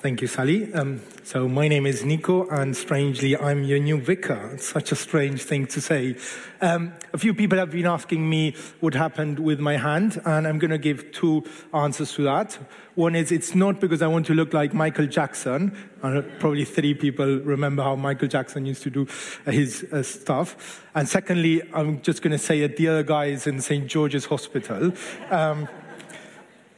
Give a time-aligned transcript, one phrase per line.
[0.00, 0.72] Thank you, Sally.
[0.74, 4.52] Um, so, my name is Nico, and strangely, I'm your new vicar.
[4.54, 6.14] It's such a strange thing to say.
[6.60, 10.60] Um, a few people have been asking me what happened with my hand, and I'm
[10.60, 11.42] going to give two
[11.74, 12.56] answers to that.
[12.94, 15.76] One is it's not because I want to look like Michael Jackson.
[16.00, 19.08] Uh, probably three people remember how Michael Jackson used to do
[19.48, 20.86] uh, his uh, stuff.
[20.94, 23.88] And secondly, I'm just going to say that the other guy is in St.
[23.88, 24.92] George's Hospital.
[25.28, 25.68] Um,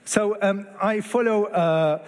[0.06, 2.02] so, um, I follow uh,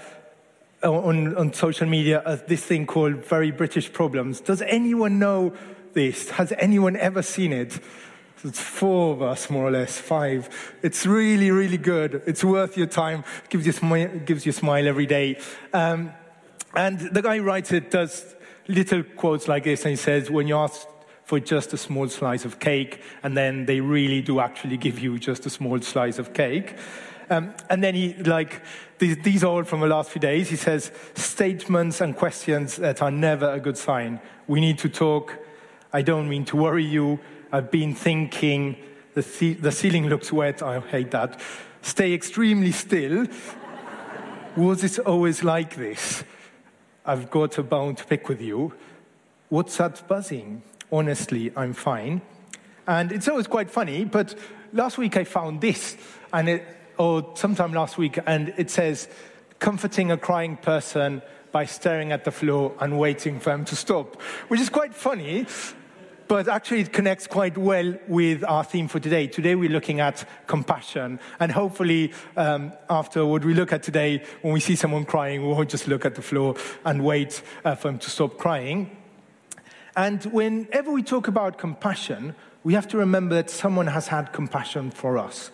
[0.82, 4.40] on, on social media as this thing called Very British Problems.
[4.40, 5.52] Does anyone know
[5.92, 6.30] this?
[6.30, 7.78] Has anyone ever seen it?
[8.44, 10.48] It's four of us, more or less, five.
[10.82, 12.22] It's really, really good.
[12.26, 13.22] It's worth your time.
[13.48, 15.38] Gives you, smi- gives you a smile every day.
[15.72, 16.12] Um,
[16.74, 18.34] and the guy who writes it does
[18.66, 20.86] little quotes like this, and he says, when you ask
[21.24, 25.18] for just a small slice of cake, and then they really do actually give you
[25.18, 26.76] just a small slice of cake.
[27.32, 28.60] Um, and then he, like,
[28.98, 30.50] these, these, are all from the last few days.
[30.50, 34.20] He says, statements and questions that are never a good sign.
[34.46, 35.38] We need to talk.
[35.94, 37.20] I don't mean to worry you.
[37.50, 38.76] I've been thinking.
[39.14, 40.62] The, ce- the ceiling looks wet.
[40.62, 41.40] I hate that.
[41.80, 43.26] Stay extremely still.
[44.54, 46.24] Was it always like this?
[47.06, 48.74] I've got a bone to pick with you.
[49.48, 50.62] What's that buzzing?
[50.90, 52.20] Honestly, I'm fine.
[52.86, 54.34] And it's always quite funny, but
[54.74, 55.96] last week I found this,
[56.32, 56.64] and it,
[56.98, 59.08] or sometime last week, and it says,
[59.58, 64.20] comforting a crying person by staring at the floor and waiting for him to stop,
[64.48, 65.46] which is quite funny,
[66.28, 69.26] but actually it connects quite well with our theme for today.
[69.26, 74.54] Today we're looking at compassion, and hopefully um, after what we look at today, when
[74.54, 77.90] we see someone crying, we won't just look at the floor and wait uh, for
[77.90, 78.96] him to stop crying.
[79.94, 84.90] And whenever we talk about compassion, we have to remember that someone has had compassion
[84.90, 85.50] for us.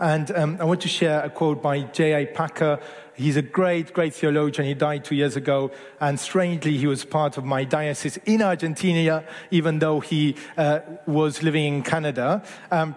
[0.00, 2.24] And um, I want to share a quote by J.I.
[2.24, 2.80] Packer.
[3.14, 4.66] He's a great, great theologian.
[4.66, 5.72] He died two years ago.
[6.00, 11.42] And strangely, he was part of my diocese in Argentina, even though he uh, was
[11.42, 12.42] living in Canada.
[12.70, 12.94] Um,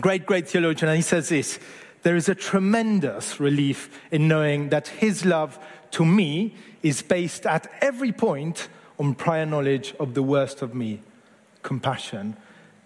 [0.00, 0.88] great, great theologian.
[0.88, 1.58] And he says this
[2.02, 5.58] There is a tremendous relief in knowing that his love
[5.90, 6.54] to me
[6.84, 8.68] is based at every point
[9.00, 11.00] on prior knowledge of the worst of me
[11.62, 12.36] compassion.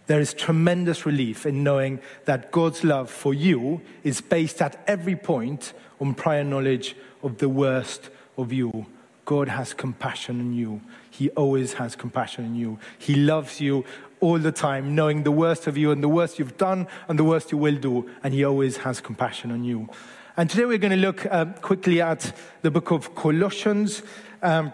[0.06, 5.16] There is tremendous relief in knowing that God's love for you is based at every
[5.16, 8.86] point on prior knowledge of the worst of you.
[9.24, 10.82] God has compassion on you.
[11.10, 12.78] He always has compassion on you.
[12.98, 13.84] He loves you
[14.20, 17.24] all the time, knowing the worst of you and the worst you've done and the
[17.24, 19.88] worst you will do, and He always has compassion on you.
[20.36, 24.02] And today we're going to look uh, quickly at the book of Colossians.
[24.42, 24.72] Um,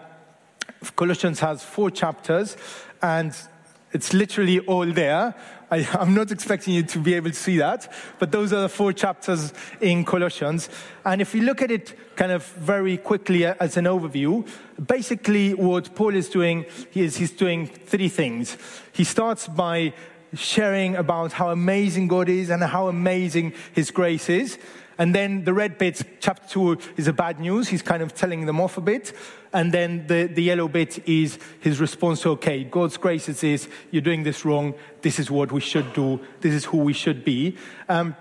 [0.95, 2.57] Colossians has four chapters,
[3.01, 3.35] and
[3.93, 5.35] it's literally all there.
[5.69, 8.69] I, am not expecting you to be able to see that, but those are the
[8.69, 10.69] four chapters in Colossians.
[11.05, 14.47] And if we look at it kind of very quickly as an overview,
[14.85, 18.57] basically what Paul is doing is he's doing three things.
[18.91, 19.93] He starts by
[20.33, 24.57] sharing about how amazing God is and how amazing his grace is.
[25.01, 27.69] And then the red bit, chapter two, is a bad news.
[27.69, 29.13] He's kind of telling them off a bit.
[29.51, 33.67] And then the, the yellow bit is his response to, okay, God's grace is this,
[33.89, 37.25] you're doing this wrong, this is what we should do, this is who we should
[37.25, 37.57] be.
[37.89, 38.15] Um,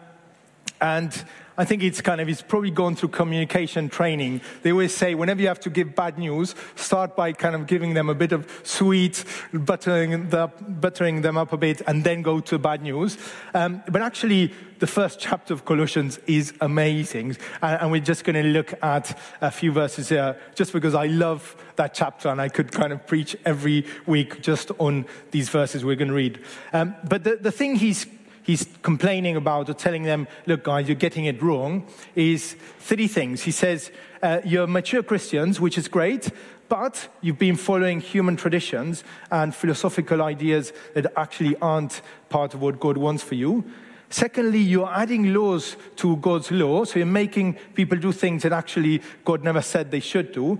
[0.81, 1.25] and
[1.61, 4.41] I think it's kind of, it's probably gone through communication training.
[4.63, 7.93] They always say, whenever you have to give bad news, start by kind of giving
[7.93, 12.41] them a bit of sweet, buttering, the, buttering them up a bit, and then go
[12.41, 13.19] to bad news.
[13.53, 17.37] Um, but actually, the first chapter of Colossians is amazing.
[17.61, 21.09] And, and we're just going to look at a few verses here, just because I
[21.09, 25.85] love that chapter, and I could kind of preach every week just on these verses
[25.85, 26.41] we're going to read.
[26.73, 28.07] Um, but the, the thing he's
[28.51, 33.43] he's complaining about or telling them, look, guys, you're getting it wrong, is three things.
[33.43, 36.31] He says, uh, you're mature Christians, which is great,
[36.69, 42.81] but you've been following human traditions and philosophical ideas that actually aren't part of what
[42.81, 43.65] God wants for you.
[44.09, 49.01] Secondly, you're adding laws to God's law, so you're making people do things that actually
[49.25, 50.59] God never said they should do.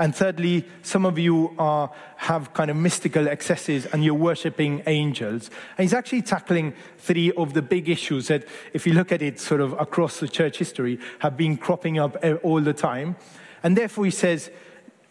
[0.00, 5.50] And thirdly, some of you are, have kind of mystical excesses and you're worshipping angels.
[5.76, 9.38] And he's actually tackling three of the big issues that, if you look at it
[9.38, 13.14] sort of across the church history, have been cropping up all the time.
[13.62, 14.50] And therefore, he says,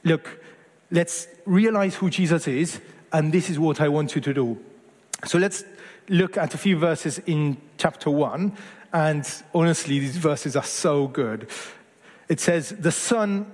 [0.03, 0.43] look,
[0.89, 2.81] let's realize who Jesus is,
[3.13, 4.57] and this is what I want you to do.
[5.25, 5.63] So let's
[6.07, 8.57] look at a few verses in chapter 1.
[8.91, 11.47] And honestly, these verses are so good.
[12.27, 13.53] It says, The Son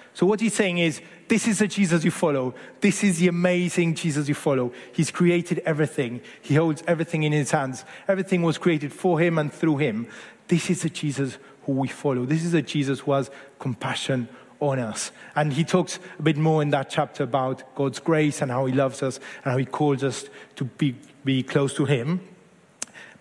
[0.13, 2.53] So, what he's saying is, this is the Jesus you follow.
[2.81, 4.73] This is the amazing Jesus you follow.
[4.91, 7.85] He's created everything, He holds everything in His hands.
[8.07, 10.07] Everything was created for Him and through Him.
[10.47, 12.25] This is the Jesus who we follow.
[12.25, 14.27] This is the Jesus who has compassion
[14.59, 15.11] on us.
[15.35, 18.73] And He talks a bit more in that chapter about God's grace and how He
[18.73, 20.25] loves us and how He calls us
[20.57, 22.19] to be, be close to Him.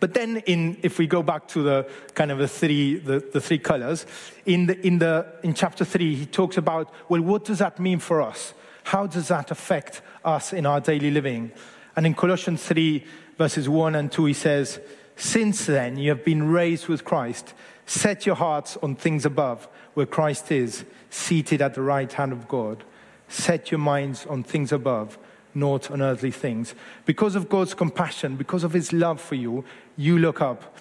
[0.01, 3.41] But then, in, if we go back to the kind of the three, the, the
[3.41, 4.07] three colors,
[4.47, 7.99] in, the, in, the, in chapter three, he talks about, well, what does that mean
[7.99, 8.55] for us?
[8.85, 11.53] How does that affect us in our daily living?
[11.97, 13.05] And in Colossians 3,
[13.37, 14.81] verses 1 and 2, he says,
[15.17, 17.53] Since then you have been raised with Christ.
[17.85, 22.49] Set your hearts on things above, where Christ is, seated at the right hand of
[22.49, 22.85] God.
[23.29, 25.19] Set your minds on things above
[25.55, 26.75] not on earthly things.
[27.07, 29.65] Because of God's compassion, because of his love for you,
[29.97, 30.79] you look up.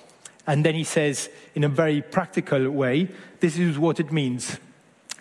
[0.47, 4.57] And then he says, in a very practical way, this is what it means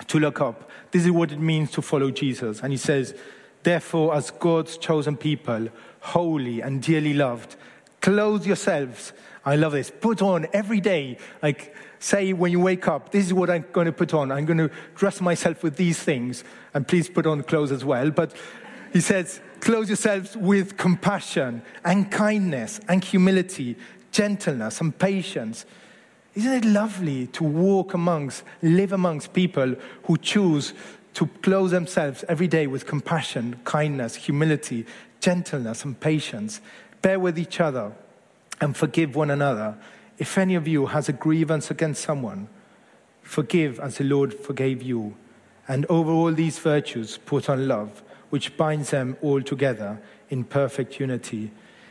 [0.06, 0.70] to look up.
[0.90, 2.60] This is what it means to follow Jesus.
[2.62, 3.14] And he says,
[3.62, 5.68] therefore, as God's chosen people,
[6.00, 7.56] holy and dearly loved,
[8.00, 9.12] clothe yourselves.
[9.44, 9.90] I love this.
[9.90, 13.86] Put on every day, like say when you wake up, this is what I'm going
[13.86, 14.30] to put on.
[14.30, 16.44] I'm going to dress myself with these things.
[16.74, 18.10] And please put on clothes as well.
[18.10, 18.34] But
[18.92, 23.76] he says, clothe yourselves with compassion and kindness and humility,
[24.12, 25.66] gentleness and patience.
[26.34, 29.74] Isn't it lovely to walk amongst, live amongst people
[30.04, 30.72] who choose
[31.14, 34.86] to clothe themselves every day with compassion, kindness, humility,
[35.20, 36.60] gentleness, and patience?
[37.02, 37.92] Bear with each other
[38.60, 39.76] and forgive one another.
[40.18, 42.48] If any of you has a grievance against someone,
[43.22, 45.16] forgive as the Lord forgave you.
[45.66, 51.00] And over all these virtues, put on love which binds them all together in perfect
[51.00, 51.50] unity.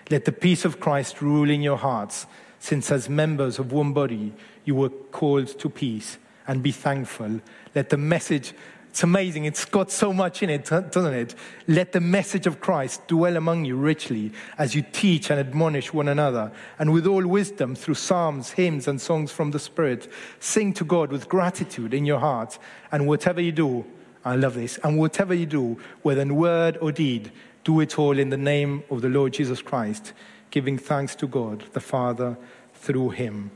[0.09, 2.25] Let the peace of Christ rule in your hearts,
[2.59, 6.17] since as members of one body you were called to peace,
[6.47, 7.41] and be thankful.
[7.75, 8.53] Let the message,
[8.89, 11.35] it's amazing, it's got so much in it, doesn't it?
[11.67, 16.07] Let the message of Christ dwell among you richly as you teach and admonish one
[16.07, 20.11] another, and with all wisdom through psalms, hymns, and songs from the Spirit.
[20.39, 22.57] Sing to God with gratitude in your heart,
[22.91, 23.85] and whatever you do,
[24.27, 24.77] I love this.
[24.83, 27.31] And whatever you do, whether in word or deed,
[27.63, 30.13] do it all in the name of the Lord Jesus Christ,
[30.51, 32.37] giving thanks to God the Father
[32.73, 33.51] through him.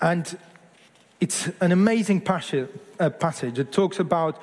[0.00, 0.36] And
[1.20, 2.68] it's an amazing passage.
[2.98, 3.58] Uh, passage.
[3.58, 4.42] It talks about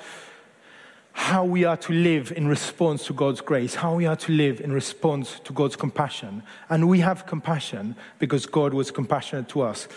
[1.11, 4.61] how we are to live in response to God's grace, how we are to live
[4.61, 6.41] in response to God's compassion.
[6.69, 9.87] And we have compassion because God was compassionate to us.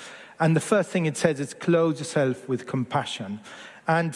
[0.40, 3.40] And the first thing it says is clothe yourself with compassion.
[3.88, 4.14] And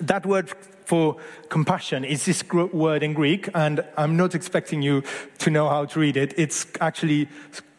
[0.00, 0.50] that word
[0.84, 1.16] for
[1.48, 5.02] compassion is this word in Greek, and I'm not expecting you
[5.38, 6.34] to know how to read it.
[6.36, 7.28] It's actually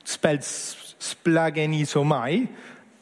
[0.03, 2.47] spelled splagchnizomai.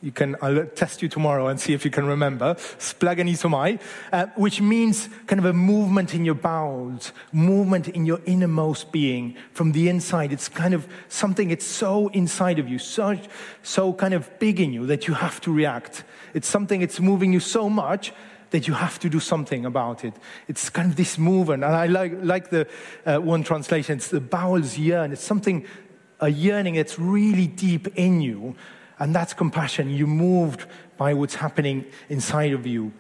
[0.02, 2.56] You can, I'll test you tomorrow and see if you can remember.
[2.56, 3.80] Splagchnizomai,
[4.12, 9.38] uh, which means kind of a movement in your bowels, movement in your innermost being
[9.54, 10.34] from the inside.
[10.34, 13.18] It's kind of something, it's so inside of you, so,
[13.62, 16.04] so kind of big in you that you have to react.
[16.34, 18.12] It's something, it's moving you so much
[18.54, 20.14] that you have to do something about it.
[20.48, 21.64] It's kind of this movement.
[21.64, 22.68] And I like, like the
[23.04, 25.12] uh, one translation, it's the bowels yearn.
[25.12, 25.66] It's something,
[26.20, 28.56] a yearning that's really deep in you.
[29.00, 29.90] And that's compassion.
[29.90, 30.68] You're moved
[30.98, 32.94] by what's happening inside of you.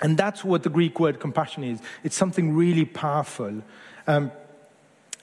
[0.00, 1.78] And that's what the Greek word compassion is.
[2.02, 3.62] It's something really powerful.
[4.06, 4.32] Um,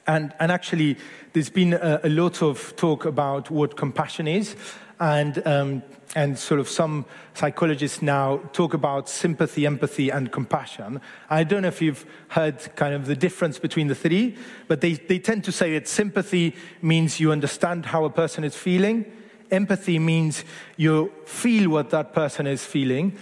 [0.05, 0.97] and, and actually,
[1.33, 4.55] there's been a, a, lot of talk about what compassion is.
[5.03, 5.83] And um,
[6.15, 11.01] and sort of some psychologists now talk about sympathy, empathy, and compassion.
[11.29, 14.93] I don't know if you've heard kind of the difference between the three, but they,
[14.93, 19.05] they tend to say that sympathy means you understand how a person is feeling,
[19.49, 20.43] empathy means
[20.77, 23.17] you feel what that person is feeling,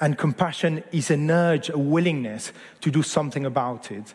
[0.00, 4.14] and compassion is an urge, a willingness to do something about it.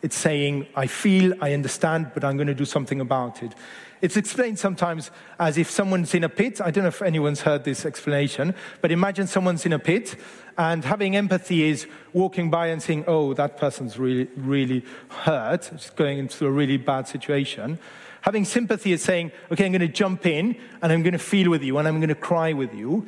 [0.00, 3.52] It's saying, I feel, I understand, but I'm going to do something about it.
[4.00, 6.60] It's explained sometimes as if someone's in a pit.
[6.60, 10.16] I don't know if anyone's heard this explanation, but imagine someone's in a pit
[10.56, 15.96] and having empathy is walking by and saying, oh, that person's really, really hurt, just
[15.96, 17.78] going into a really bad situation.
[18.22, 21.50] Having sympathy is saying, okay, I'm going to jump in and I'm going to feel
[21.50, 23.06] with you and I'm going to cry with you.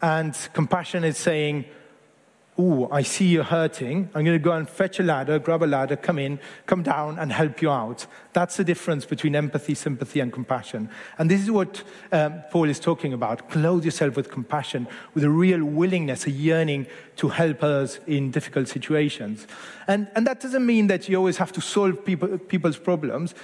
[0.00, 1.66] And compassion is saying,
[2.58, 4.08] Ooh, I see you're hurting.
[4.14, 7.18] I'm going to go and fetch a ladder, grab a ladder, come in, come down,
[7.18, 8.06] and help you out.
[8.32, 10.88] That's the difference between empathy, sympathy, and compassion.
[11.18, 11.82] And this is what
[12.12, 13.50] um, Paul is talking about.
[13.50, 16.86] Clothe yourself with compassion, with a real willingness, a yearning
[17.16, 19.46] to help others in difficult situations.
[19.86, 23.34] And, and that doesn't mean that you always have to solve people, people's problems.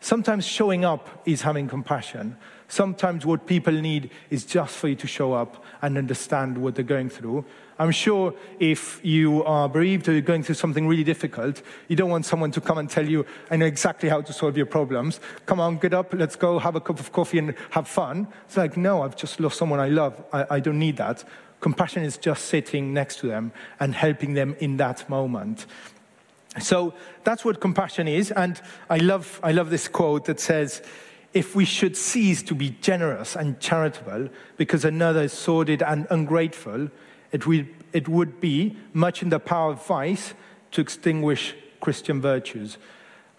[0.00, 2.36] Sometimes showing up is having compassion.
[2.68, 6.84] Sometimes what people need is just for you to show up and understand what they're
[6.84, 7.44] going through.
[7.78, 12.10] I'm sure if you are bereaved or you're going through something really difficult, you don't
[12.10, 15.20] want someone to come and tell you, I know exactly how to solve your problems.
[15.46, 18.28] Come on, get up, let's go have a cup of coffee and have fun.
[18.46, 20.22] It's like, no, I've just lost someone I love.
[20.32, 21.24] I, I don't need that.
[21.60, 25.66] Compassion is just sitting next to them and helping them in that moment.
[26.60, 28.30] So that's what compassion is.
[28.30, 30.82] And I love, I love this quote that says,
[31.32, 36.90] if we should cease to be generous and charitable because another is sordid and ungrateful,
[37.34, 40.34] it would, it would be much in the power of vice
[40.70, 42.78] to extinguish Christian virtues.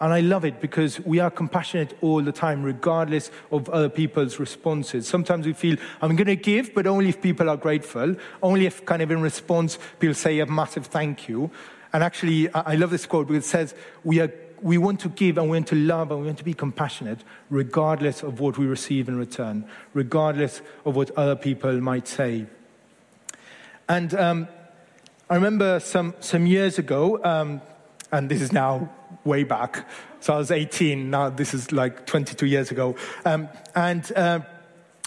[0.02, 4.38] And I love it because we are compassionate all the time, regardless of other people's
[4.38, 5.08] responses.
[5.08, 8.86] Sometimes we feel, I'm going to give, but only if people are grateful, only if,
[8.86, 11.50] kind of, in response, people say a massive thank you.
[11.94, 13.74] And actually, I love this quote because it says,
[14.04, 16.44] we, are, we want to give and we want to love and we want to
[16.44, 22.10] be compassionate, regardless of what we receive in return, regardless of what other people might
[22.10, 22.48] say.
[23.88, 24.48] And um,
[25.30, 27.62] I remember some, some years ago, um,
[28.12, 28.90] and this is now
[29.24, 29.88] way back,
[30.20, 34.40] so I was 18, now this is like 22 years ago, um, and uh,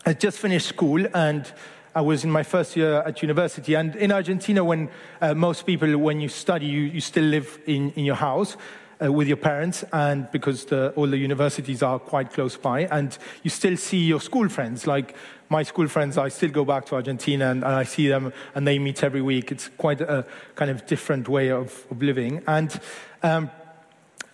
[0.06, 1.50] I just finished school and
[1.94, 3.74] I was in my first year at university.
[3.74, 4.88] And in Argentina, when
[5.20, 8.56] uh, most people, when you study, you, you still live in, in your house
[9.02, 13.16] uh, with your parents, and because the, all the universities are quite close by, and
[13.42, 14.86] you still see your school friends.
[14.86, 15.14] Like
[15.48, 18.66] my school friends, I still go back to Argentina and, and I see them, and
[18.66, 19.52] they meet every week.
[19.52, 22.42] It's quite a kind of different way of, of living.
[22.46, 22.78] And
[23.22, 23.50] um,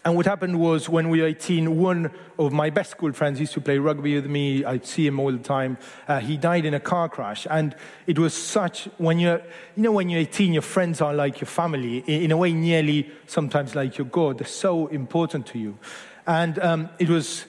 [0.05, 3.55] and what happened was when we were 18, one of my best school friends used
[3.55, 4.63] to play rugby with me.
[4.63, 5.79] I'd see him all the time.
[6.07, 7.47] Uh, he died in a car crash.
[7.49, 7.75] And
[8.07, 9.41] it was such, when you're,
[9.77, 13.11] you know, when you're 18, your friends are like your family, in a way, nearly
[13.27, 14.39] sometimes like your God.
[14.39, 15.79] They're so important to you.
[16.27, 17.47] And um, it was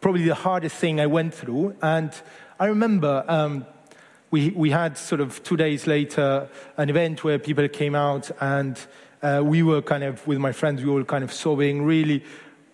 [0.00, 1.74] probably the hardest thing I went through.
[1.82, 2.12] And
[2.60, 3.66] I remember um,
[4.30, 8.78] we, we had sort of two days later an event where people came out and
[9.44, 12.22] we were kind of, with my friends, we were kind of sobbing, really,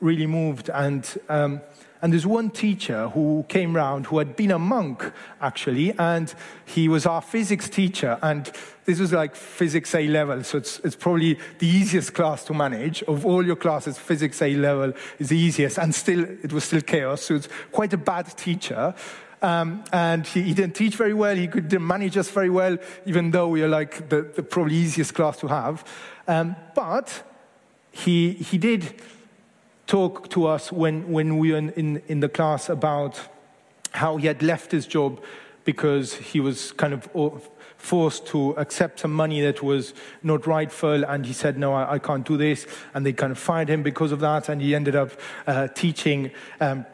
[0.01, 0.71] really moved.
[0.71, 1.61] And, um,
[2.03, 6.89] and there's one teacher who came round who had been a monk, actually, and he
[6.89, 8.19] was our physics teacher.
[8.23, 8.51] And
[8.85, 13.05] this was like physics A level, so it's, it's probably the easiest class to manage.
[13.05, 16.81] Of all your classes, physics A level is the easiest, and still, it was still
[16.81, 18.95] chaos, so it's quite a bad teacher.
[19.41, 21.37] Um, and he, he, didn't teach very well.
[21.37, 25.15] He couldn't manage us very well, even though we are like the, the probably easiest
[25.15, 25.85] class to have.
[26.27, 27.23] Um, but
[27.93, 29.01] he, he did
[29.93, 33.21] talk to us when, when we were in, in, the class about
[33.91, 35.23] how he had left his job
[35.65, 37.07] because he was kind of
[37.77, 41.99] forced to accept some money that was not rightful, and he said, "No, I, I
[41.99, 44.97] can't do this," and they kind of fired him because of that, and he ended
[44.97, 45.11] up
[45.47, 46.87] uh, teaching um,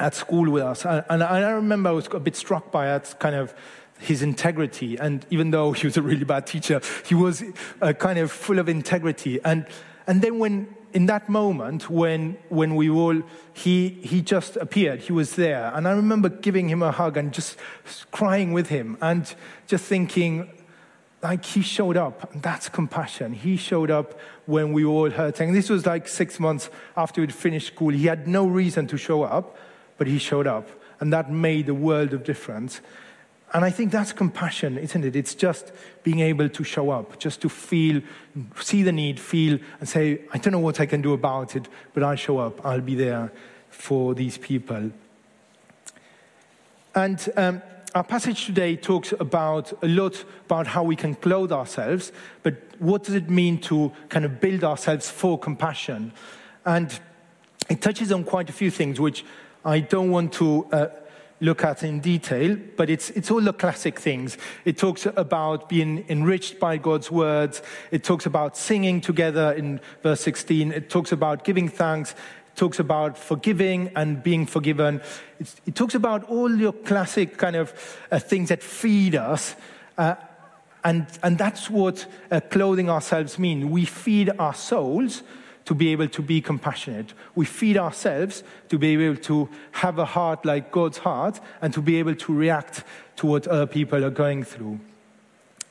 [0.00, 0.84] at school with us.
[0.84, 3.54] And, and, I remember I was a bit struck by that kind of
[4.00, 4.98] his integrity.
[4.98, 7.44] And even though he was a really bad teacher, he was
[7.80, 9.38] uh, kind of full of integrity.
[9.44, 9.66] And,
[10.08, 13.20] and then when, in that moment, when, when we all,
[13.52, 15.72] he, he just appeared, he was there.
[15.74, 17.58] And I remember giving him a hug and just
[18.12, 19.34] crying with him and
[19.66, 20.48] just thinking,
[21.20, 23.32] like he showed up, and that's compassion.
[23.32, 25.52] He showed up when we were all hurting.
[25.52, 27.90] This was like six months after we'd finished school.
[27.90, 29.56] He had no reason to show up,
[29.98, 30.68] but he showed up.
[31.00, 32.80] And that made a world of difference.
[33.54, 35.14] And I think that's compassion, isn't it?
[35.14, 35.70] It's just
[36.02, 38.02] being able to show up, just to feel,
[38.60, 41.68] see the need, feel, and say, I don't know what I can do about it,
[41.94, 42.66] but I'll show up.
[42.66, 43.30] I'll be there
[43.70, 44.90] for these people.
[46.96, 47.62] And um,
[47.94, 52.10] our passage today talks about a lot about how we can clothe ourselves,
[52.42, 56.12] but what does it mean to kind of build ourselves for compassion?
[56.66, 56.98] And
[57.70, 59.24] it touches on quite a few things which
[59.64, 60.86] I don't want to uh,
[61.44, 64.38] look at in detail, but it's, it's all the classic things.
[64.64, 67.62] It talks about being enriched by God's words.
[67.90, 70.72] It talks about singing together in verse 16.
[70.72, 72.12] It talks about giving thanks.
[72.12, 75.02] It talks about forgiving and being forgiven.
[75.38, 77.72] It's, it talks about all your classic kind of
[78.10, 79.54] uh, things that feed us.
[79.98, 80.14] Uh,
[80.82, 83.70] and, and that's what uh, clothing ourselves mean.
[83.70, 85.22] We feed our souls
[85.64, 87.14] to be able to be compassionate.
[87.34, 91.80] We feed ourselves to be able to have a heart like God's heart and to
[91.80, 92.84] be able to react
[93.16, 94.80] to what other people are going through.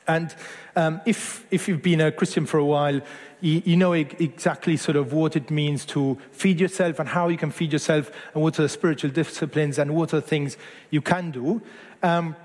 [0.06, 0.34] And
[0.76, 3.00] um, if, if you've been a Christian for a while,
[3.40, 7.36] you, you know exactly sort of what it means to feed yourself and how you
[7.36, 10.56] can feed yourself and what are the spiritual disciplines and what are the things
[10.90, 11.62] you can do.
[12.02, 12.36] Um,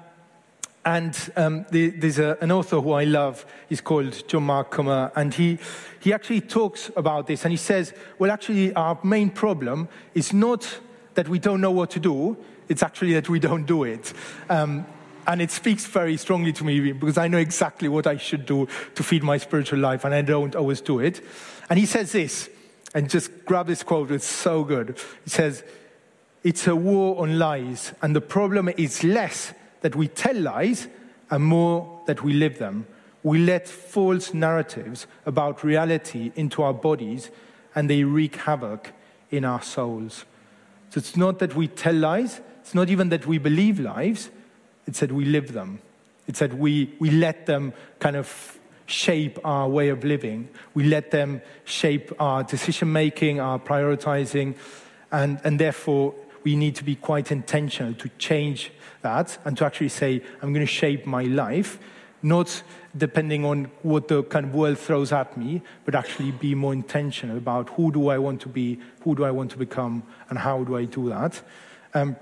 [0.86, 3.45] and um, the, there's a, an author who I love.
[3.67, 5.59] He's called John Mark Comer, and he,
[6.00, 7.43] he actually talks about this.
[7.43, 10.79] And he says, well, actually, our main problem is not
[11.15, 12.38] that we don't know what to do,
[12.69, 14.13] it's actually that we don't do it.
[14.50, 14.86] Um,
[15.27, 18.67] and it speaks very strongly to me because I know exactly what I should do
[18.95, 21.21] to feed my spiritual life, and I don't always do it.
[21.69, 22.50] And he says this,
[22.95, 24.98] and just grab this quote, it's so good.
[25.24, 25.63] He says,
[26.43, 30.88] It's a war on lies, and the problem is less that we tell lies
[31.29, 32.88] and more that we live them.
[33.24, 37.29] We let false narratives about reality into our bodies,
[37.75, 38.91] and they wreak havoc
[39.29, 40.25] in our souls.
[40.89, 44.29] So it's not that we tell lies, it's not even that we believe lies,
[44.88, 45.79] it's that we live them.
[46.27, 50.50] It's that we, we let them kind of shape our way of living.
[50.74, 54.55] We let them shape our decision making, our prioritizing,
[55.12, 59.89] and, and therefore we need to be quite intentional to change that and to actually
[59.89, 61.79] say, I'm going to shape my life,
[62.22, 62.63] not
[62.98, 67.38] depending on what the kind of world throws at me, but actually be more intentional
[67.38, 70.63] about who do I want to be, who do I want to become, and how
[70.63, 71.41] do I do that.
[71.93, 72.15] Um,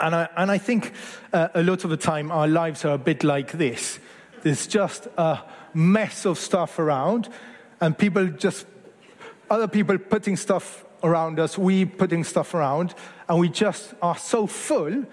[0.00, 0.92] and, I, and I think
[1.32, 3.98] uh, a lot of the time our lives are a bit like this.
[4.42, 5.40] There's just a
[5.72, 7.28] mess of stuff around,
[7.80, 8.66] and people just,
[9.50, 12.94] other people putting stuff around us, we putting stuff around,
[13.28, 15.04] and we just are so full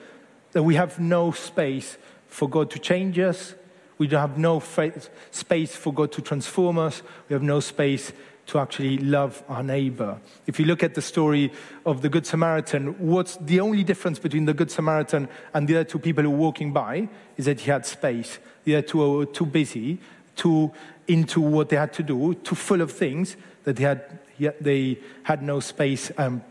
[0.51, 1.97] that we have no space
[2.27, 3.55] for God to change us.
[3.97, 7.01] We have no space for God to transform us.
[7.29, 8.11] We have no space
[8.47, 10.19] to actually love our neighbor.
[10.47, 11.51] If you look at the story
[11.85, 15.83] of the Good Samaritan, what's the only difference between the Good Samaritan and the other
[15.85, 18.39] two people who were walking by is that he had space.
[18.65, 19.99] The other two were too busy,
[20.35, 20.73] too
[21.07, 24.19] into what they had to do, too full of things that they had,
[24.61, 26.43] they had no space um,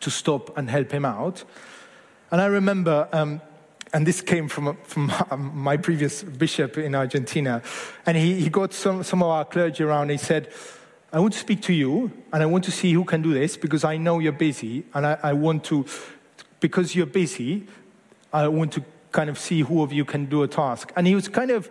[0.00, 1.44] to stop and help him out.
[2.30, 3.40] And I remember, um,
[3.92, 5.12] and this came from, from
[5.54, 7.62] my previous bishop in Argentina,
[8.06, 10.10] and he, he got some, some of our clergy around.
[10.10, 10.52] He said,
[11.12, 13.56] I want to speak to you, and I want to see who can do this
[13.56, 15.86] because I know you're busy, and I, I want to,
[16.60, 17.66] because you're busy,
[18.32, 20.92] I want to kind of see who of you can do a task.
[20.96, 21.70] And he was kind of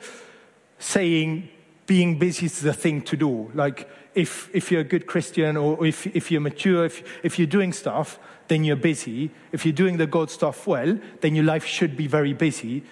[0.80, 1.50] saying,
[1.88, 3.50] being busy is the thing to do.
[3.56, 7.48] Like, if, if you're a good Christian or if, if you're mature, if, if you're
[7.48, 9.32] doing stuff, then you're busy.
[9.52, 12.84] If you're doing the God stuff well, then your life should be very busy.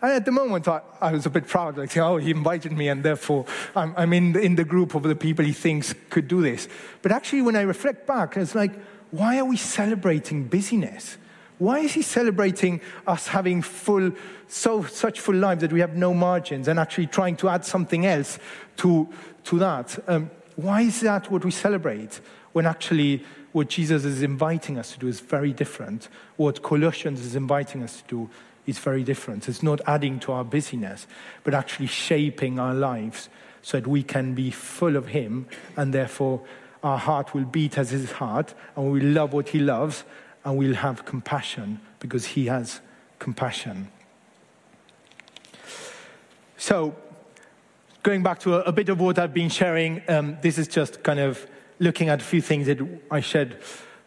[0.00, 2.88] And at the moment, I, I, was a bit proud, like, oh, he invited me,
[2.88, 6.28] and therefore I'm, I'm in, the, in the group of the people he thinks could
[6.28, 6.68] do this.
[7.02, 8.72] But actually, when I reflect back, it's like,
[9.10, 11.16] why are we celebrating busyness?
[11.58, 14.12] Why is he celebrating us having full,
[14.46, 18.06] so, such full lives that we have no margins and actually trying to add something
[18.06, 18.38] else
[18.78, 19.08] to,
[19.44, 19.98] to that?
[20.08, 22.20] Um, why is that what we celebrate
[22.52, 26.08] when actually what Jesus is inviting us to do is very different?
[26.36, 28.30] What Colossians is inviting us to do
[28.66, 29.48] is very different.
[29.48, 31.06] It's not adding to our busyness,
[31.42, 33.28] but actually shaping our lives
[33.62, 36.42] so that we can be full of Him and therefore
[36.82, 40.04] our heart will beat as His heart and we'll love what He loves
[40.48, 42.80] and we'll have compassion because He has
[43.18, 43.88] compassion.
[46.56, 46.96] So,
[48.02, 51.02] going back to a, a bit of what I've been sharing, um, this is just
[51.02, 51.46] kind of
[51.78, 52.78] looking at a few things that
[53.10, 53.58] I shared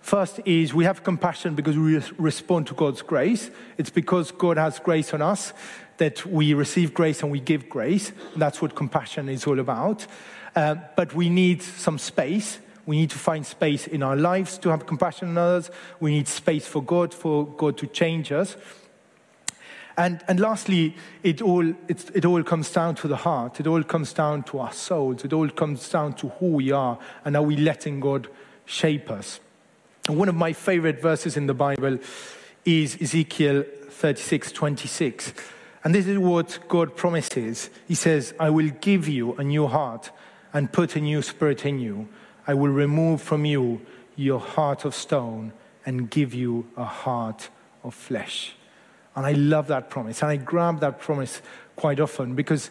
[0.02, 3.52] First is we have compassion because we respond to God's grace.
[3.78, 5.54] It's because God has grace on us
[5.98, 8.12] that we receive grace and we give grace.
[8.36, 10.08] That's what compassion is all about.
[10.56, 12.58] Uh, but we need some space.
[12.92, 15.72] We need to find space in our lives to have compassion on others.
[16.02, 18.58] We need space for God, for God to change us.
[19.96, 23.62] And, and lastly, it all, it all comes down to the heart.
[23.62, 25.24] It all comes down to our souls.
[25.24, 28.28] It all comes down to who we are and are we letting God
[28.66, 29.40] shape us.
[30.08, 31.98] One of my favorite verses in the Bible
[32.66, 35.34] is Ezekiel 36 26.
[35.86, 37.70] And this is what God promises.
[37.88, 40.12] He says, I will give you a new heart
[40.52, 42.10] and put a new spirit in you.
[42.52, 43.80] I will remove from you
[44.18, 45.54] your heart of stone
[45.86, 47.48] and give you a heart
[47.82, 48.56] of flesh.
[49.16, 50.22] And I love that promise.
[50.22, 51.42] And I grab that promise
[51.78, 52.70] quite often because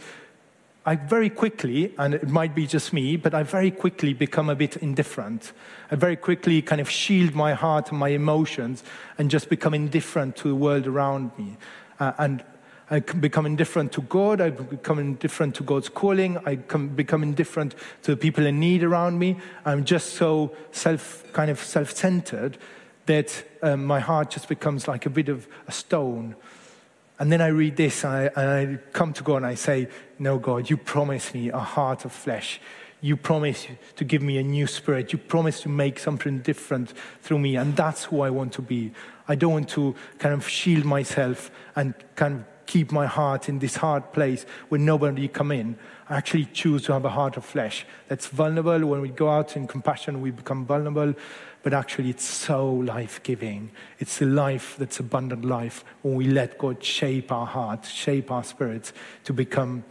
[0.84, 4.54] I very quickly, and it might be just me, but I very quickly become a
[4.54, 5.52] bit indifferent.
[5.90, 8.84] I very quickly kind of shield my heart and my emotions
[9.16, 11.56] and just become indifferent to the world around me.
[11.98, 12.44] Uh, and,
[12.90, 14.40] I become indifferent to God.
[14.40, 16.38] I become indifferent to God's calling.
[16.44, 19.38] I become indifferent to the people in need around me.
[19.64, 22.58] I'm just so self, kind of self-centered
[23.06, 26.34] that um, my heart just becomes like a bit of a stone.
[27.20, 29.88] And then I read this and I, and I come to God and I say,
[30.18, 32.60] No, God, you promised me a heart of flesh.
[33.02, 35.12] You promise to give me a new spirit.
[35.12, 37.56] You promise to make something different through me.
[37.56, 38.92] And that's who I want to be.
[39.28, 43.58] I don't want to kind of shield myself and kind of keep my heart in
[43.58, 45.76] this hard place where nobody come in.
[46.08, 48.86] I actually choose to have a heart of flesh that's vulnerable.
[48.86, 51.14] When we go out in compassion, we become vulnerable.
[51.64, 53.72] But actually, it's so life giving.
[53.98, 58.44] It's a life that's abundant life when we let God shape our heart, shape our
[58.44, 58.92] spirits
[59.24, 59.82] to become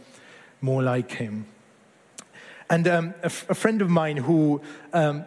[0.62, 1.44] more like Him.
[2.70, 4.62] And um, a, f- a friend of mine who
[4.94, 5.26] um,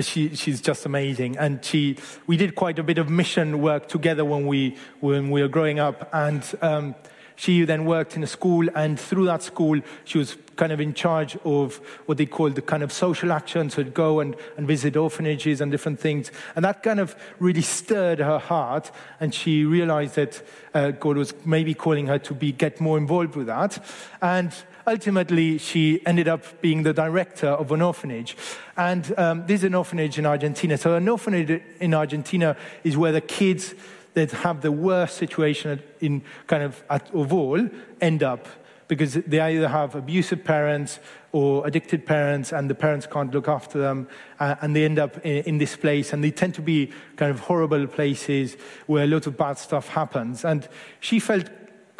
[0.00, 1.36] she, she's just amazing.
[1.36, 5.42] And she, we did quite a bit of mission work together when we, when we
[5.42, 6.08] were growing up.
[6.12, 6.94] And um,
[7.40, 10.92] she then worked in a school, and through that school, she was kind of in
[10.92, 13.70] charge of what they called the kind of social action.
[13.70, 16.30] So go and, and visit orphanages and different things.
[16.54, 20.42] And that kind of really stirred her heart, and she realized that
[20.74, 23.82] uh, God was maybe calling her to be, get more involved with that.
[24.20, 24.52] And
[24.86, 28.36] ultimately, she ended up being the director of an orphanage.
[28.76, 30.76] And um, this is an orphanage in Argentina.
[30.78, 33.74] So, an orphanage in Argentina is where the kids
[34.14, 37.68] that have the worst situation in kind of at, of all
[38.00, 38.46] end up
[38.88, 40.98] because they either have abusive parents
[41.30, 44.08] or addicted parents and the parents can't look after them
[44.40, 47.30] uh, and they end up in, in, this place and they tend to be kind
[47.30, 51.48] of horrible places where a lot of bad stuff happens and she felt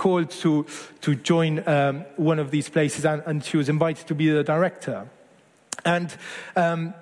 [0.00, 0.64] called to,
[1.02, 4.42] to join um, one of these places, and, and, she was invited to be the
[4.42, 5.06] director.
[5.84, 6.16] And
[6.56, 6.94] um,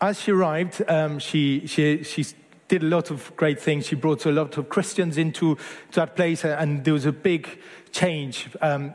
[0.00, 2.26] as she arrived, um, she, she, she
[2.66, 3.86] did a lot of great things.
[3.86, 5.56] She brought a lot of Christians into
[5.92, 7.48] that place, and there was a big
[7.92, 8.48] change.
[8.60, 8.92] Um,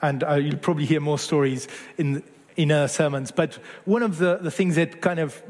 [0.00, 1.66] and uh, you'll probably hear more stories
[1.98, 2.22] in,
[2.56, 3.32] in her sermons.
[3.32, 3.54] But
[3.86, 5.42] one of the, the things that kind of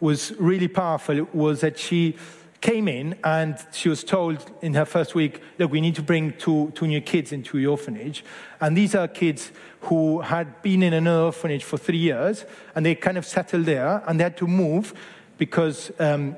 [0.00, 2.16] was really powerful was that she
[2.60, 6.32] came in and she was told in her first week, look, we need to bring
[6.34, 8.24] two, two new kids into the orphanage.
[8.60, 9.50] And these are kids
[9.82, 12.44] who had been in an orphanage for three years
[12.74, 14.92] and they kind of settled there and they had to move
[15.38, 16.36] because um,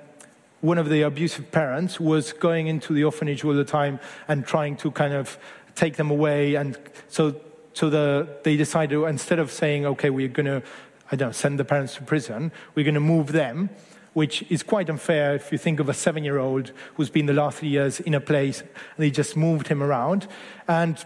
[0.60, 4.76] one of the abusive parents was going into the orphanage all the time and trying
[4.76, 5.36] to kind of
[5.74, 6.54] take them away.
[6.54, 7.34] And so,
[7.74, 10.62] so the, they decided instead of saying, okay, we're going to,
[11.10, 13.70] I don't know, send the parents to prison, we're going to move them
[14.14, 17.32] which is quite unfair if you think of a seven year old who's been the
[17.32, 20.26] last three years in a place and they just moved him around.
[20.68, 21.02] And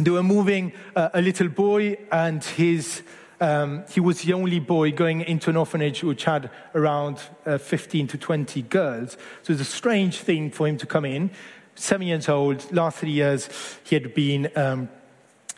[0.00, 3.02] they were moving uh, a little boy, and his,
[3.40, 8.06] um, he was the only boy going into an orphanage which had around uh, 15
[8.08, 9.16] to 20 girls.
[9.42, 11.30] So it's a strange thing for him to come in.
[11.74, 13.48] Seven years old, last three years,
[13.84, 14.50] he had been.
[14.56, 14.88] Um,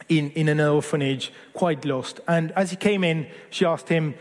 [0.08, 2.18] in, in an orphanage, quite lost.
[2.26, 4.16] And as he came in, she asked him,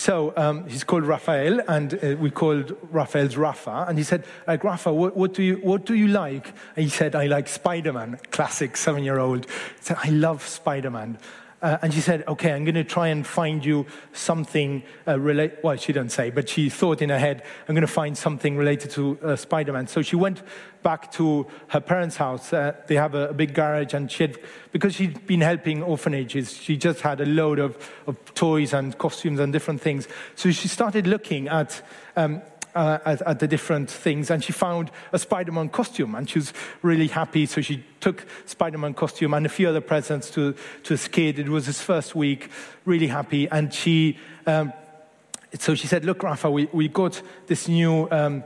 [0.00, 3.84] so um, he's called Raphael, and uh, we called Raphael's Rafa.
[3.86, 6.54] And he said, like, Rafa, what, what, do you, what do you like?
[6.74, 9.44] And he said, I like Spider Man, classic seven year old.
[9.44, 11.18] He said, I love Spider Man.
[11.62, 15.58] Uh, and she said, okay, I'm going to try and find you something uh, related.
[15.62, 18.56] Well, she didn't say, but she thought in her head, I'm going to find something
[18.56, 19.86] related to uh, Spider Man.
[19.86, 20.42] So she went
[20.82, 22.52] back to her parents' house.
[22.52, 24.38] Uh, they have a, a, big garage, and she had,
[24.72, 29.38] because she'd been helping orphanages, she just had a load of, of toys and costumes
[29.38, 30.08] and different things.
[30.36, 31.82] So she started looking at
[32.16, 32.40] um,
[32.74, 36.52] uh, at, at, the different things, and she found a Spider-Man costume, and she was
[36.82, 37.46] really happy.
[37.46, 40.54] So she took Spider-Man costume and a few other presents to
[40.84, 41.38] to his kid.
[41.38, 42.50] It was his first week,
[42.84, 44.18] really happy, and she.
[44.46, 44.72] Um,
[45.58, 48.44] so she said, "Look, Rafa, we, we got this new um,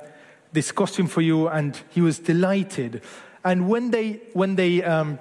[0.53, 3.03] this costume for you," and he was delighted.
[3.45, 5.19] And when they when they um,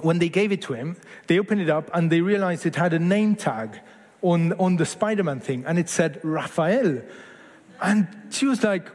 [0.00, 2.94] when they gave it to him, they opened it up and they realized it had
[2.94, 3.78] a name tag
[4.22, 7.02] on on the Spider-Man thing, and it said Raphael.
[7.82, 8.88] And she was like,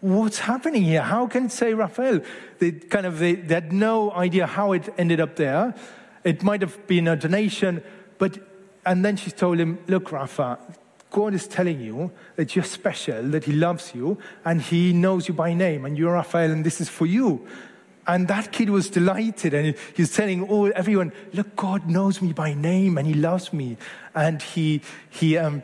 [0.00, 1.02] what's happening here?
[1.02, 2.20] How can say Raphael?
[2.58, 5.74] They kind of, they, they had no idea how it ended up there.
[6.22, 7.82] It might have been a donation,
[8.18, 8.38] but,
[8.84, 10.58] and then she told him, look, Rafa,
[11.10, 15.34] God is telling you that you're special, that He loves you, and He knows you
[15.34, 17.46] by name, and you're Raphael, and this is for you.
[18.06, 22.54] And that kid was delighted, and he's telling all everyone, "Look, God knows me by
[22.54, 23.76] name, and He loves me."
[24.14, 25.62] And he he um,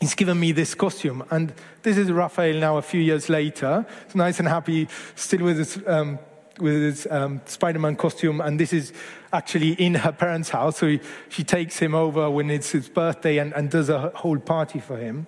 [0.00, 1.22] he's given me this costume.
[1.30, 3.86] And this is Raphael now a few years later.
[4.06, 6.18] It's nice and happy, still with his, um,
[6.58, 8.40] with his um, Spider Man costume.
[8.40, 8.92] And this is
[9.32, 10.78] actually in her parents' house.
[10.78, 14.38] So he, she takes him over when it's his birthday and, and does a whole
[14.38, 15.26] party for him.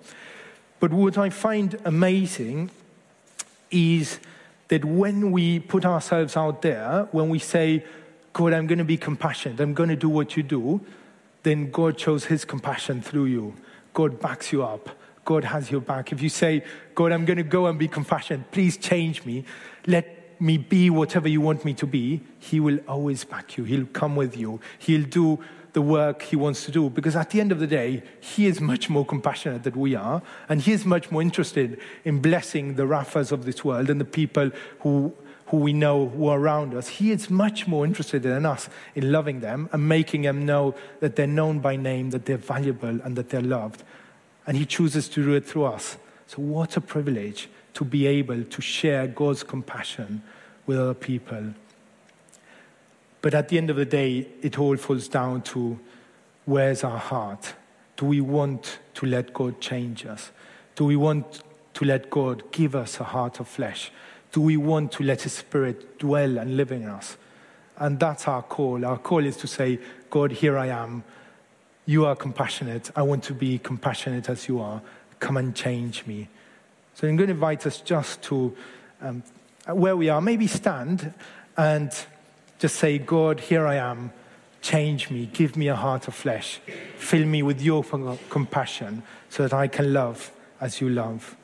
[0.79, 2.71] But what I find amazing
[3.71, 4.19] is
[4.67, 7.85] that when we put ourselves out there, when we say,
[8.33, 10.81] God, I'm going to be compassionate, I'm going to do what you do,
[11.43, 13.53] then God shows his compassion through you.
[13.93, 14.89] God backs you up.
[15.25, 16.11] God has your back.
[16.11, 16.63] If you say,
[16.95, 19.45] God, I'm going to go and be compassionate, please change me,
[19.87, 23.63] let me be whatever you want me to be, he will always back you.
[23.63, 24.59] He'll come with you.
[24.79, 25.39] He'll do
[25.71, 26.89] the work he wants to do.
[26.89, 30.21] Because at the end of the day, he is much more compassionate than we are,
[30.49, 34.05] and he is much more interested in blessing the Raphas of this world and the
[34.05, 35.13] people who,
[35.53, 36.87] who we know who are around us.
[36.87, 41.15] He is much more interested than us in loving them and making them know that
[41.15, 43.83] they're known by name, that they're valuable, and that they're loved.
[44.47, 45.97] And he chooses to do it through us.
[46.25, 50.23] So, what a privilege to be able to share God's compassion
[50.65, 51.53] with other people
[53.23, 55.79] but at the end of the day, it all falls down to
[56.43, 57.53] where's our heart?
[57.95, 60.31] Do we want to let God change us?
[60.75, 61.41] Do we want
[61.75, 63.93] to let God give us a heart of flesh?
[64.33, 67.17] Do we want to let His Spirit dwell and live in us?
[67.77, 68.83] And that's our call.
[68.83, 71.03] Our call is to say, God, here I am.
[71.85, 72.89] You are compassionate.
[72.95, 74.81] I want to be compassionate as you are.
[75.19, 76.29] Come and change me.
[76.95, 78.55] So I'm going to invite us just to
[79.01, 79.23] um,
[79.67, 80.19] where we are.
[80.19, 81.13] Maybe stand
[81.55, 81.91] and
[82.57, 84.11] just say, God, here I am.
[84.61, 85.29] Change me.
[85.31, 86.59] Give me a heart of flesh.
[86.97, 87.83] Fill me with your
[88.29, 91.35] compassion so that I can love as you love.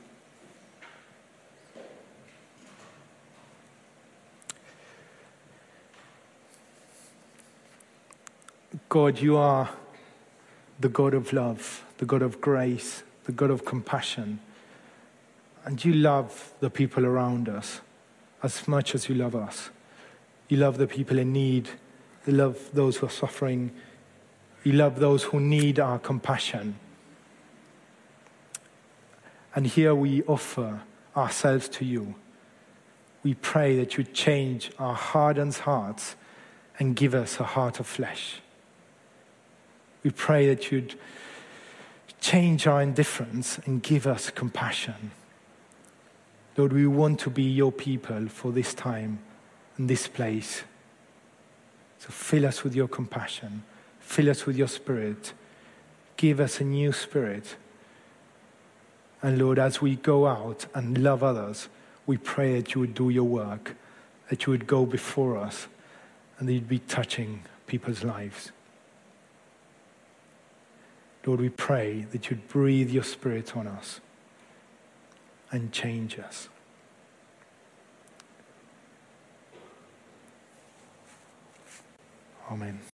[8.90, 9.70] God, you are
[10.80, 14.40] the God of love, the God of grace, the God of compassion.
[15.64, 17.82] And you love the people around us
[18.42, 19.70] as much as you love us.
[20.48, 21.68] You love the people in need.
[22.26, 23.70] You love those who are suffering.
[24.64, 26.74] You love those who need our compassion.
[29.54, 30.82] And here we offer
[31.16, 32.16] ourselves to you.
[33.22, 36.16] We pray that you change our hardened hearts
[36.80, 38.40] and give us a heart of flesh.
[40.02, 40.94] We pray that you'd
[42.20, 45.10] change our indifference and give us compassion.
[46.56, 49.20] Lord, we want to be your people for this time
[49.76, 50.62] and this place.
[51.98, 53.62] So fill us with your compassion,
[54.00, 55.32] fill us with your spirit,
[56.16, 57.56] give us a new spirit.
[59.22, 61.68] And Lord, as we go out and love others,
[62.06, 63.76] we pray that you would do your work,
[64.30, 65.66] that you would go before us,
[66.38, 68.50] and that you'd be touching people's lives.
[71.26, 74.00] Lord, we pray that you'd breathe your spirit on us
[75.52, 76.48] and change us.
[82.50, 82.89] Amen.